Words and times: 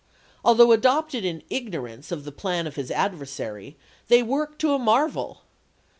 Although 0.43 0.71
adopted 0.71 1.23
in 1.23 1.43
ignorance 1.51 2.11
of 2.11 2.23
the 2.25 2.31
plan 2.31 2.65
of 2.65 2.75
his 2.75 2.89
adversary, 2.89 3.77
they 4.07 4.23
worked 4.23 4.57
to 4.61 4.73
a 4.73 4.79
marvel. 4.79 5.41